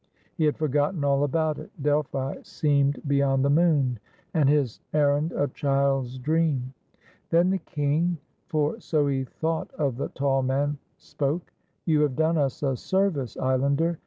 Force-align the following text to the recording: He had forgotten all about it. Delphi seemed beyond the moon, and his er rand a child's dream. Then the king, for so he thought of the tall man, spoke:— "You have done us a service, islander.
He 0.35 0.45
had 0.45 0.57
forgotten 0.57 1.03
all 1.03 1.23
about 1.23 1.59
it. 1.59 1.69
Delphi 1.79 2.37
seemed 2.41 3.03
beyond 3.07 3.45
the 3.45 3.51
moon, 3.51 3.99
and 4.33 4.49
his 4.49 4.79
er 4.95 5.09
rand 5.13 5.31
a 5.31 5.47
child's 5.49 6.17
dream. 6.17 6.73
Then 7.29 7.51
the 7.51 7.59
king, 7.59 8.17
for 8.47 8.79
so 8.79 9.05
he 9.05 9.25
thought 9.25 9.71
of 9.75 9.97
the 9.97 10.09
tall 10.09 10.41
man, 10.41 10.79
spoke:— 10.97 11.53
"You 11.85 12.01
have 12.01 12.15
done 12.15 12.39
us 12.39 12.63
a 12.63 12.75
service, 12.75 13.37
islander. 13.37 13.99